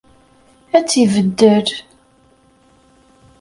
Ad 0.77 0.83
tt-ibeddel. 0.85 1.67